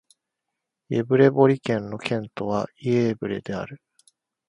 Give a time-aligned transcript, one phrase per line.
[0.89, 3.83] イェヴレボリ県の県都はイェーヴレである